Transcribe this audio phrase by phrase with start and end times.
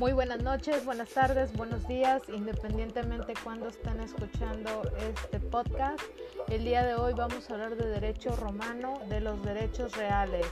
[0.00, 6.00] Muy buenas noches, buenas tardes, buenos días, independientemente cuando estén escuchando este podcast.
[6.48, 10.46] El día de hoy vamos a hablar de derecho romano, de los derechos reales.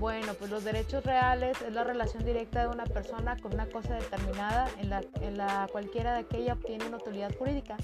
[0.00, 3.94] Bueno, pues los derechos reales es la relación directa de una persona con una cosa
[3.94, 7.76] determinada en la, en la cualquiera de aquella obtiene una utilidad jurídica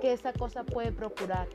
[0.00, 1.48] que esa cosa puede procurar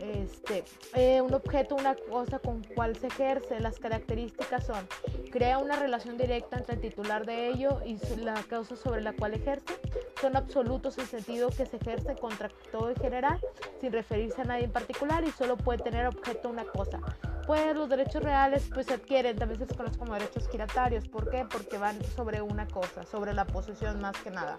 [0.00, 0.64] este,
[0.94, 3.60] eh, un objeto, una cosa con cual se ejerce.
[3.60, 4.86] Las características son,
[5.30, 9.34] crea una relación directa entre el titular de ello y la causa sobre la cual
[9.34, 9.74] ejerce.
[10.20, 13.40] Son absolutos en sentido que se ejerce contra todo en general,
[13.80, 17.00] sin referirse a nadie en particular y solo puede tener objeto una cosa.
[17.50, 21.08] Pues los derechos reales pues se adquieren, también se conocen como derechos giratarios.
[21.08, 21.44] ¿Por qué?
[21.50, 24.56] Porque van sobre una cosa, sobre la posesión más que nada.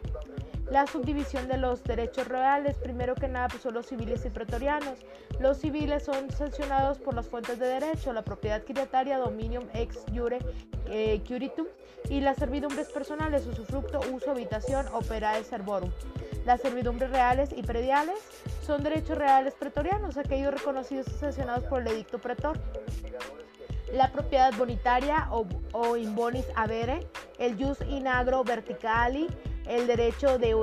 [0.69, 4.99] La subdivisión de los derechos reales, primero que nada, pues son los civiles y pretorianos.
[5.39, 10.39] Los civiles son sancionados por las fuentes de derecho, la propiedad quiritaria, dominium ex jure
[10.87, 11.67] eh, curitum,
[12.09, 15.91] y las servidumbres personales, usufructo, uso, habitación, operae servorum.
[16.43, 18.17] Las servidumbres reales y prediales
[18.61, 22.57] son derechos reales pretorianos, aquellos reconocidos y sancionados por el edicto pretor
[23.93, 27.07] la propiedad bonitaria o, o in bonis avere,
[27.39, 29.27] el jus in agro verticali,
[29.67, 30.55] el derecho de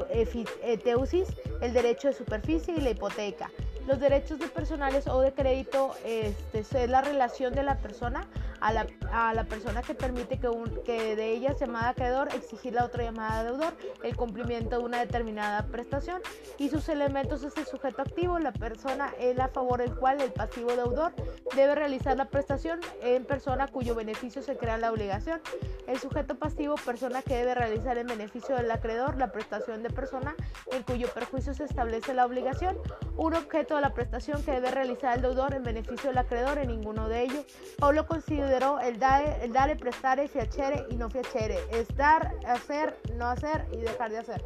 [0.63, 1.29] eteusis,
[1.61, 3.51] el derecho de superficie y la hipoteca.
[3.87, 8.27] Los derechos de personales o de crédito este, es la relación de la persona
[8.61, 12.75] a la, a la persona que permite que, un, que de ella llamada acreedor exigir
[12.75, 16.21] la otra llamada deudor el cumplimiento de una determinada prestación
[16.59, 20.33] y sus elementos es el sujeto activo, la persona es a favor del cual el
[20.33, 21.13] pasivo deudor
[21.55, 25.41] debe realizar la prestación en persona cuyo beneficio se crea la obligación.
[25.87, 30.35] El sujeto pasivo, persona que debe realizar en beneficio del acreedor la prestación de persona
[30.73, 32.77] en cuyo perjuicio se establece la obligación.
[33.19, 36.69] Un objeto de la prestación que debe realizar el deudor en beneficio del acreedor en
[36.69, 37.45] ninguno de ellos.
[37.77, 41.59] Pablo consideró el dare, el dare, prestare, fiachere y no fiachere.
[41.73, 44.45] Estar, hacer, no hacer y dejar de hacer.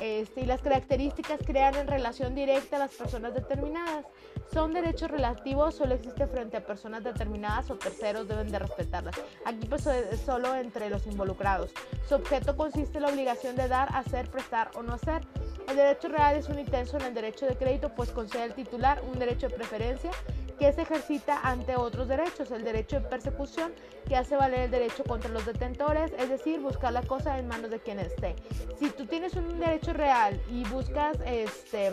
[0.00, 4.06] Este, y las características crean en relación directa a las personas determinadas.
[4.52, 9.14] Son derechos relativos, solo existe frente a personas determinadas o terceros deben de respetarlas.
[9.44, 11.72] Aquí pues es solo entre los involucrados.
[12.08, 15.22] Su objeto consiste en la obligación de dar, hacer, prestar o no hacer.
[15.68, 19.02] El derecho real es un intenso en el derecho de crédito, pues concede al titular
[19.10, 20.10] un derecho de preferencia
[20.58, 23.72] que se ejercita ante otros derechos, el derecho de persecución
[24.06, 27.70] que hace valer el derecho contra los detentores, es decir, buscar la cosa en manos
[27.70, 28.36] de quien esté.
[28.78, 31.92] Si tú tienes un derecho real y buscas este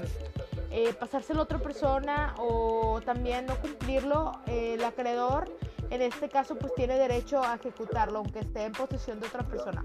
[0.71, 5.51] eh, pasárselo a otra persona o también no cumplirlo, el acreedor
[5.89, 9.83] en este caso pues tiene derecho a ejecutarlo aunque esté en posesión de otra persona.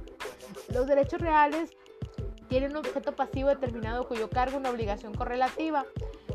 [0.72, 1.70] Los derechos reales
[2.48, 5.84] tienen un objeto pasivo determinado cuyo cargo una obligación correlativa.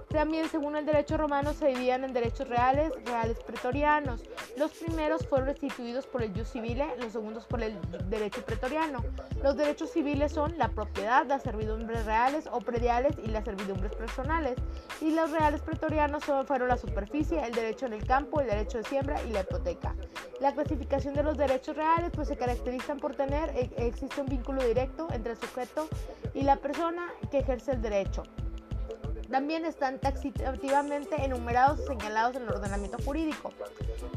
[0.09, 4.23] También, según el derecho romano, se dividían en derechos reales, reales pretorianos.
[4.57, 7.77] Los primeros fueron restituidos por el jus civile, los segundos por el
[8.09, 9.05] derecho pretoriano.
[9.43, 14.55] Los derechos civiles son la propiedad, las servidumbres reales o prediales y las servidumbres personales.
[14.99, 18.85] Y los reales pretorianos fueron la superficie, el derecho en el campo, el derecho de
[18.85, 19.93] siembra y la hipoteca.
[20.39, 24.63] La clasificación de los derechos reales pues se caracterizan por tener, e, existe un vínculo
[24.63, 25.87] directo entre el sujeto
[26.33, 28.23] y la persona que ejerce el derecho
[29.29, 33.51] también están taxativamente enumerados y señalados en el ordenamiento jurídico.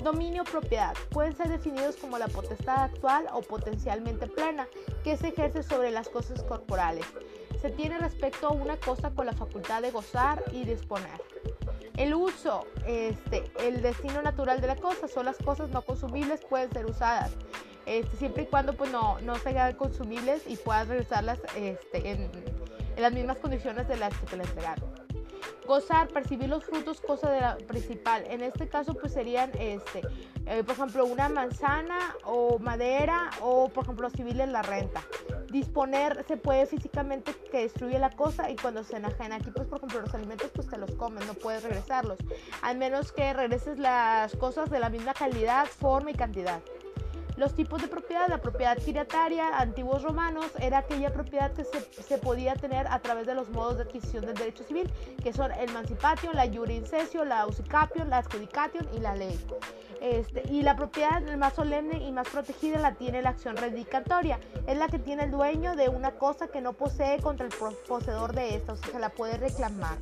[0.02, 0.94] Dominio propiedad.
[1.10, 4.66] Pueden ser definidos como la potestad actual o potencialmente plena
[5.04, 7.06] que se ejerce sobre las cosas corporales.
[7.60, 11.20] Se tiene respecto a una cosa con la facultad de gozar y disponer.
[11.96, 16.72] El uso, este, el destino natural de la cosa, son las cosas no consumibles, pueden
[16.72, 17.30] ser usadas.
[17.86, 22.30] Este, siempre y cuando pues, no, no sean consumibles y puedas regresarlas este, en,
[22.96, 24.91] las mismas condiciones de las que te las entregaron.
[25.66, 28.24] Gozar, percibir los frutos, cosa de la principal.
[28.28, 30.02] En este caso, pues serían, este,
[30.46, 35.02] eh, por ejemplo, una manzana o madera o, por ejemplo, civiles la renta.
[35.50, 39.78] Disponer se puede físicamente que destruye la cosa y cuando se enajena aquí, pues por
[39.78, 42.18] ejemplo, los alimentos, pues te los comen, no puedes regresarlos.
[42.62, 46.60] Al menos que regreses las cosas de la misma calidad, forma y cantidad.
[47.36, 52.54] Los tipos de propiedad, la propiedad girataria, antiguos romanos, era aquella propiedad que se, podía
[52.54, 54.90] tener a través de los modos de adquisición del derecho civil,
[55.22, 59.38] que son el mancipatio, la incesio, la usicapio, la adjudicatio y la ley.
[60.00, 64.38] Este, y la propiedad más solemne y más protegida la tiene la acción redicatoria.
[64.66, 67.52] Es la que tiene el dueño de una cosa que no posee contra el
[67.88, 69.98] poseedor de esta, o sea, se la puede reclamar.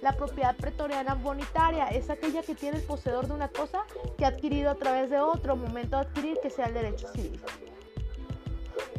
[0.00, 3.82] La propiedad pretoriana bonitaria es aquella que tiene el poseedor de una cosa
[4.16, 7.40] que ha adquirido a través de otro momento de adquirir que sea el derecho civil.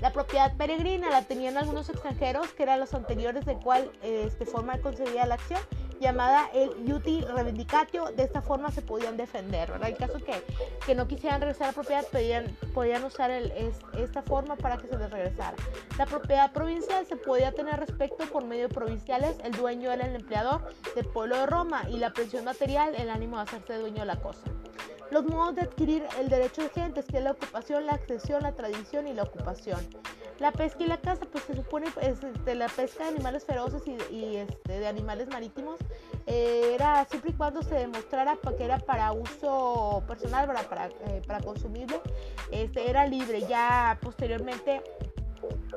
[0.01, 4.77] La propiedad peregrina la tenían algunos extranjeros, que eran los anteriores de cual este, forma
[4.79, 5.61] concedida la acción,
[5.99, 8.05] llamada el uti reivindicatio.
[8.15, 9.89] De esta forma se podían defender, ¿verdad?
[9.89, 10.43] En caso que,
[10.85, 13.51] que no quisieran regresar a la propiedad, podían, podían usar el,
[13.97, 15.55] esta forma para que se les regresara.
[15.97, 20.15] La propiedad provincial se podía tener respecto por medio de provinciales, el dueño era el
[20.15, 20.61] empleador
[20.95, 24.19] del pueblo de Roma y la presión material, el ánimo de hacerse dueño de la
[24.21, 24.43] cosa.
[25.11, 28.51] Los modos de adquirir el derecho de gentes, que es la ocupación, la accesión, la
[28.51, 29.79] tradición y la ocupación.
[30.39, 34.37] La pesca y la caza, pues se supone este, la pesca de animales feroces y,
[34.37, 35.79] este, de animales marítimos
[36.27, 41.21] eh, era siempre y cuando se demostrara que era para uso personal, para, para, eh,
[42.51, 43.41] este, era libre.
[43.47, 44.81] Ya posteriormente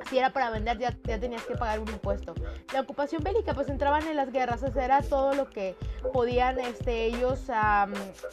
[0.09, 2.35] si era para vender ya, ya, tenías que pagar un impuesto.
[2.73, 5.77] La ocupación bélica pues entraban en las guerras, eso era todo lo que
[6.13, 7.41] podían este, ellos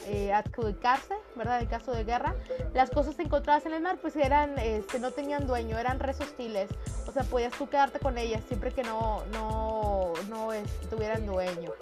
[0.06, 1.60] eh, adjudicarse, ¿verdad?
[1.60, 2.34] En caso de guerra.
[2.74, 6.70] Las cosas encontradas en el mar pues eran, este, no tenían dueño, eran res hostiles,
[7.06, 11.72] o sea, podías tú quedarte con ellas siempre que no, no, no este, tuvieran dueño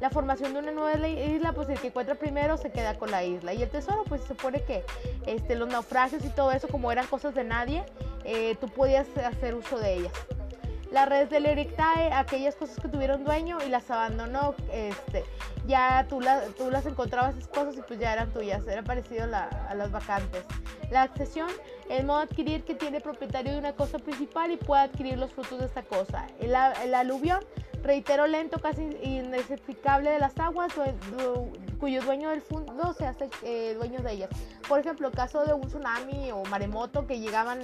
[0.00, 3.24] la formación de una nueva isla, pues el que encuentra primero se queda con la
[3.24, 3.52] isla.
[3.52, 4.84] Y el tesoro, pues se supone que
[5.26, 7.84] este, los naufragios y todo eso, como eran cosas de nadie,
[8.28, 10.12] eh, tú podías hacer uso de ellas.
[10.90, 15.24] La red del Erictae, aquellas cosas que tuvieron dueño y las abandonó, este,
[15.66, 16.20] ya tú,
[16.56, 20.44] tú las encontrabas esas cosas y pues ya eran tuyas, era parecido a las vacantes.
[20.90, 21.48] La accesión,
[21.90, 25.32] el modo de adquirir que tiene propietario de una cosa principal y puede adquirir los
[25.32, 26.26] frutos de esta cosa.
[26.40, 27.40] El, el aluvión,
[27.82, 30.72] reitero lento, casi inexplicable de las aguas,
[31.78, 34.30] cuyo dueño del fondo se hace eh, dueño de ellas.
[34.66, 37.60] Por ejemplo, caso de un tsunami o maremoto que llegaban,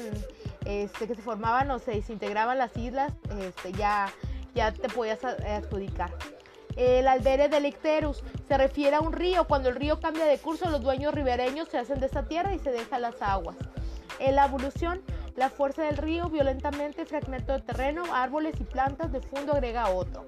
[0.64, 4.12] este, que se formaban o se desintegraban las islas, este, ya,
[4.54, 6.10] ya te podías adjudicar.
[6.76, 9.46] El albere delicterus se refiere a un río.
[9.46, 12.58] Cuando el río cambia de curso, los dueños ribereños se hacen de esta tierra y
[12.58, 13.56] se dejan las aguas.
[14.18, 15.00] En la evolución,
[15.36, 20.26] la fuerza del río violentamente fragmentó el terreno, árboles y plantas de fondo agrega otro.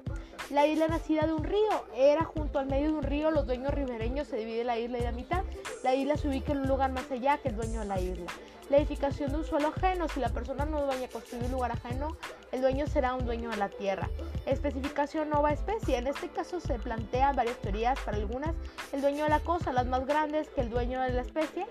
[0.51, 3.75] La isla nacida de un río era junto al medio de un río, los dueños
[3.75, 5.43] ribereños se divide la isla y la mitad.
[5.83, 8.27] La isla se ubica en un lugar más allá que el dueño de la isla.
[8.69, 12.17] La edificación de un suelo ajeno, si la persona no dueña construir un lugar ajeno,
[12.51, 14.11] el dueño será un dueño de la tierra.
[14.45, 18.57] Especificación nova especie, en este caso se plantean varias teorías, para algunas
[18.93, 21.65] el dueño de la cosa, las más grandes que el dueño de la especie,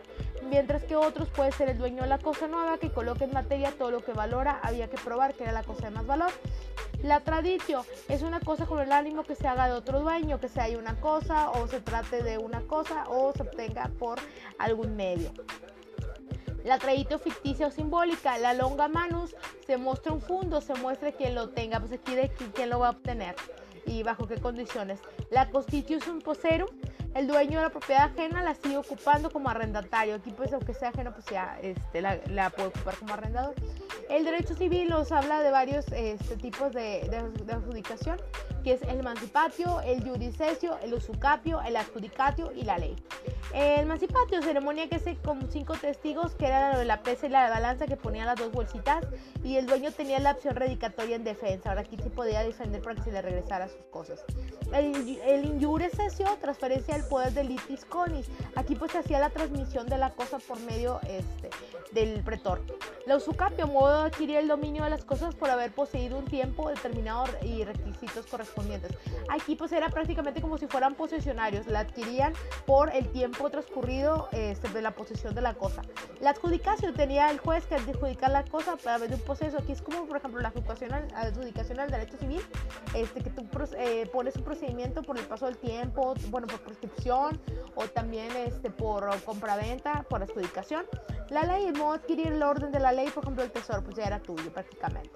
[0.49, 3.73] mientras que otros puede ser el dueño de la cosa nueva que coloque en materia
[3.77, 6.31] todo lo que valora, había que probar que era la cosa de más valor.
[7.03, 10.47] La traditio es una cosa con el ánimo que se haga de otro dueño, que
[10.47, 14.17] se haya una cosa o se trate de una cosa o se obtenga por
[14.57, 15.33] algún medio.
[16.65, 19.35] La traditio ficticia o simbólica, la longa manus,
[19.67, 22.87] se muestra un fondo, se muestra quien lo tenga, pues aquí de quién lo va
[22.87, 23.35] a obtener
[23.85, 24.99] y bajo qué condiciones.
[25.29, 26.69] La constitución poserum
[27.15, 30.15] el dueño de la propiedad ajena la sigue ocupando como arrendatario.
[30.15, 33.55] Aquí pues aunque sea ajeno pues ya este, la, puede ocupar como arrendador.
[34.09, 37.09] El derecho civil nos habla de varios este, tipos de,
[37.51, 38.21] adjudicación,
[38.63, 42.95] que es el emancipatio, el jurisdiccio, el usucapio, el adjudicatio y la ley.
[43.53, 47.87] El emancipatio, ceremonia que se con cinco testigos, que era la pesa y la balanza
[47.87, 49.05] que ponían las dos bolsitas,
[49.43, 51.69] y el dueño tenía la opción redicatoria en defensa.
[51.69, 54.23] Ahora aquí se podía defender para que se le regresara sus cosas.
[54.73, 55.59] El, el
[56.41, 58.27] transferencia del poder de litis conis.
[58.55, 61.49] Aquí pues se hacía la transmisión de la cosa por medio este,
[61.91, 62.61] del pretor.
[63.05, 66.69] La usucapio, modo de adquirir el dominio de las cosas por haber poseído un tiempo
[66.69, 68.97] determinado y requisitos correspondientes.
[69.29, 72.33] Aquí pues era prácticamente como si fueran posesionarios, la adquirían
[72.65, 75.83] por el tiempo transcurrido este, de la posesión de la cosa.
[76.19, 79.59] La adjudicación tenía el juez que adjudicar la cosa a través de un proceso.
[79.59, 82.41] Aquí es como por ejemplo la adjudicación al, adjudicación al derecho civil,
[82.95, 83.45] este, que tú
[83.77, 87.39] eh, pones un procedimiento por el paso del tiempo, bueno, por prescripción
[87.75, 90.87] o también este, por compraventa, por adjudicación.
[91.29, 93.95] La ley, el modo adquirir el orden de la ley, por ejemplo, el tesoro, pues
[93.95, 95.09] ya era tuyo prácticamente.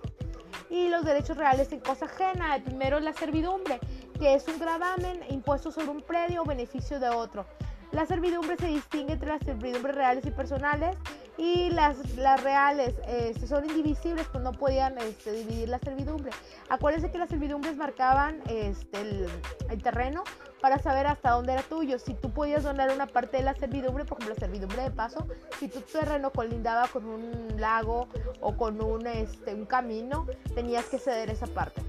[0.70, 2.56] Y los derechos reales en cosa ajena.
[2.56, 3.80] El primero la servidumbre,
[4.18, 7.46] que es un gravamen impuesto sobre un predio o beneficio de otro.
[7.92, 10.96] La servidumbre se distingue entre las servidumbres reales y personales
[11.40, 16.32] y las, las reales este, son indivisibles, pues no podían este, dividir la servidumbre.
[16.68, 20.26] Acuérdense que las servidumbres marcaban este, el, terreno
[20.62, 21.98] para saber hasta dónde era tuyo.
[21.98, 25.26] Si tú podías donar una parte de la servidumbre, por ejemplo, la servidumbre de paso,
[25.58, 28.10] si tu terreno colindaba con un lago
[28.42, 31.82] o con un, este, camino, tenías que ceder esa parte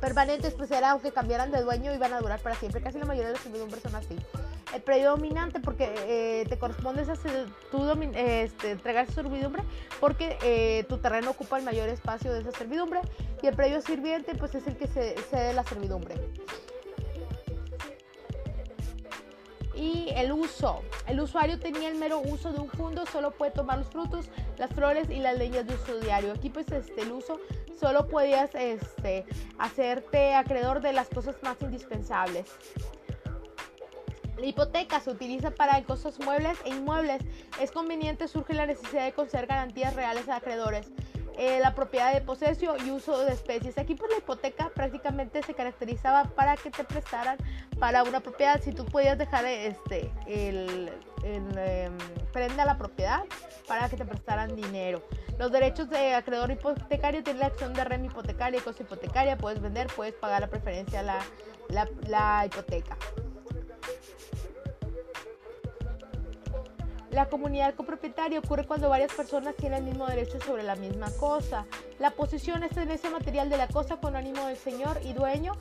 [0.00, 2.80] permanentes, pues era aunque cambiaran de dueño, iban a durar para siempre.
[2.80, 4.16] Casi la mayoría de las servidumbres son así
[4.74, 7.14] el predio dominante porque eh, te corresponde esa,
[7.70, 9.62] tu este, entregar servidumbre
[9.98, 13.00] porque eh, tu terreno ocupa el mayor espacio de esa servidumbre
[13.42, 16.14] y el predio sirviente pues es el que se cede la servidumbre.
[19.80, 20.82] y el uso.
[21.06, 24.70] El usuario tenía el mero uso de un fondo, solo puede tomar los frutos, las
[24.70, 26.32] flores y las leñas de uso diario.
[26.32, 27.40] Aquí pues este, el uso
[27.78, 29.24] solo podías este,
[29.58, 32.44] hacerte acreedor de las cosas más indispensables.
[34.40, 37.22] La hipoteca se utiliza para cosas muebles e inmuebles.
[37.60, 40.90] Es conveniente, surge la necesidad de conceder garantías reales a acreedores.
[41.36, 43.76] Eh, la propiedad de posesio y uso de especies.
[43.78, 47.36] Aquí por pues, la hipoteca prácticamente se caracterizaba para que te prestaran
[47.78, 48.60] para una propiedad.
[48.62, 50.90] Si tú podías dejar este, el,
[51.22, 51.98] em,
[52.32, 53.24] prenda la propiedad
[53.68, 55.02] para que te prestaran dinero.
[55.38, 59.36] Los derechos de acreedor hipotecario tienen la acción de rem hipotecaria y cosa hipotecaria.
[59.36, 61.20] Puedes vender, puedes pagar la preferencia la,
[61.68, 62.96] la, la hipoteca.
[67.10, 71.66] La comunidad copropietaria ocurre cuando varias personas tienen el mismo derecho sobre la misma cosa.
[71.98, 75.54] La posesión es tenencia material de la cosa con ánimo del señor y dueño.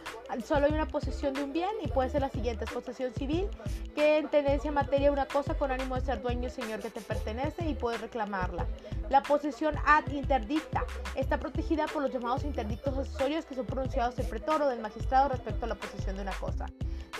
[0.46, 2.66] Solo hay una posesión de un bien y puede ser la siguiente.
[2.66, 3.48] posesión civil,
[3.96, 7.02] que en tenencia materia una cosa con ánimo de ser dueño y señor que te
[7.02, 8.68] pertenece y puedes reclamarla.
[9.10, 14.28] La posesión ad interdicta está protegida por los llamados interdictos accesorios que son pronunciados del
[14.28, 16.68] pretor o del magistrado respecto a la posesión de una cosa.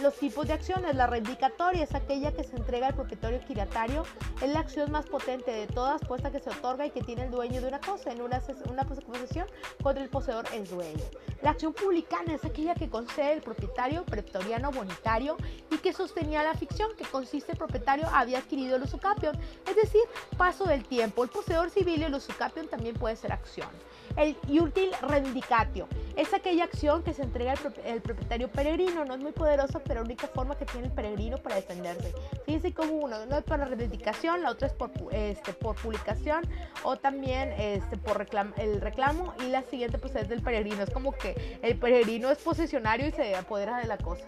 [0.02, 4.06] Los tipos de acciones, la reivindicatoria es aquella que se entrega al propietario quiratario,
[4.42, 7.32] es la acción más potente de todas, puesta que se otorga y que tiene el
[7.32, 9.48] dueño de una cosa en una, una posesión
[9.82, 11.04] contra el poseedor es dueño.
[11.42, 15.38] La acción publicana es aquella que concede el propietario pretoriano bonitario
[15.72, 20.02] y que sostenía la ficción que consiste el propietario había adquirido el usucapión, es decir,
[20.38, 21.24] paso del tiempo.
[21.24, 23.70] El poseedor civil y el usucapión también puede ser acción.
[24.18, 29.32] El util reivindicatio es aquella acción que se entrega al propietario peregrino, no es muy
[29.32, 32.14] poderoso, pero la única forma que tiene el peregrino para defenderse.
[32.46, 36.44] Fíjense como uno, no es para reivindicación, la otra es por, este, por publicación
[36.84, 38.26] o también este, por
[38.58, 40.84] el reclamo y la siguiente pues es del peregrino.
[40.84, 44.26] Es como que el peregrino es posesionario y se apodera de la cosa.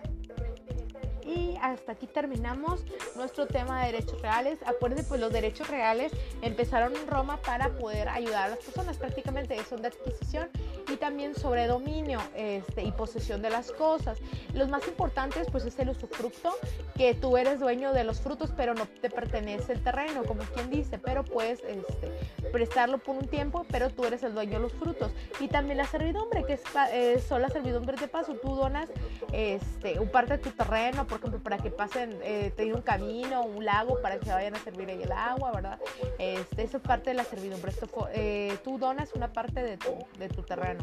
[1.25, 2.83] Y hasta aquí terminamos
[3.15, 4.59] nuestro tema de derechos reales.
[4.65, 6.11] Acuérdense, pues los derechos reales
[6.41, 8.97] empezaron en Roma para poder ayudar a las personas.
[8.97, 10.49] Prácticamente son de adquisición
[10.91, 14.17] y también sobre dominio este, y posesión de las cosas.
[14.53, 16.53] Los más importantes, pues es el usufructo,
[16.95, 20.69] que tú eres dueño de los frutos, pero no te pertenece el terreno, como quien
[20.69, 22.11] dice, pero puedes este,
[22.51, 25.11] prestarlo por un tiempo, pero tú eres el dueño de los frutos.
[25.39, 28.33] Y también la servidumbre, que es, eh, son las servidumbres de paso.
[28.35, 28.89] Tú donas
[29.31, 33.43] este, un parte de tu terreno, por ejemplo, para que pasen, eh, te un camino,
[33.43, 35.79] un lago, para que vayan a servir ahí el agua, ¿verdad?
[36.19, 37.71] Este, eso es parte de la servidumbre.
[37.71, 40.80] Esto, eh, tú donas una parte de tu, de tu terreno.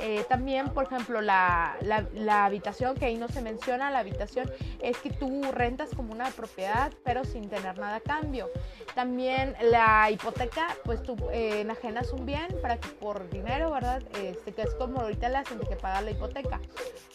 [0.00, 4.50] Eh, también, por ejemplo, la, la, la, habitación, que ahí no se menciona, la habitación
[4.80, 8.50] es que tú rentas como una propiedad, pero sin tener nada a cambio.
[8.94, 14.02] También la hipoteca, pues tú enajenas un bien para que por dinero, ¿verdad?
[14.16, 16.60] Este, que es como ahorita le hacen que pagar la hipoteca.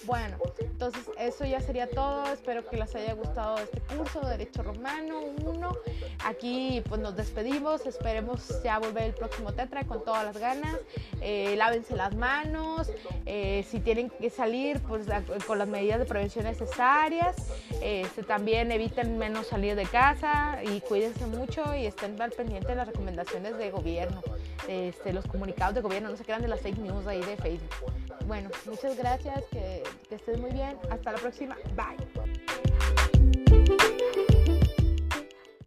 [0.03, 2.25] Bueno, entonces eso ya sería todo.
[2.33, 5.77] Espero que les haya gustado este curso de Derecho Romano 1.
[6.25, 7.85] Aquí pues nos despedimos.
[7.85, 10.75] Esperemos ya volver el próximo tetra con todas las ganas.
[11.21, 12.91] Eh, lávense las manos.
[13.25, 15.05] Eh, si tienen que salir, pues
[15.45, 17.35] con las medidas de prevención necesarias.
[17.81, 22.75] Este, también eviten menos salir de casa y cuídense mucho y estén al pendiente de
[22.75, 24.21] las recomendaciones de gobierno,
[24.67, 27.91] este, los comunicados de gobierno, no se quedan de las fake news ahí de Facebook.
[28.25, 30.77] Bueno, muchas gracias, que, que estés muy bien.
[30.89, 31.57] Hasta la próxima.
[31.75, 32.60] Bye.